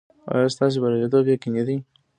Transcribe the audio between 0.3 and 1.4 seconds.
ایا ستاسو بریالیتوب